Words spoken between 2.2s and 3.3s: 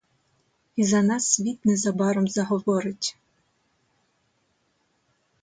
заговорить!